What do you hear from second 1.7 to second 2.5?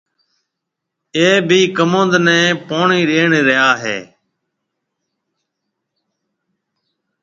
ڪموُند نَي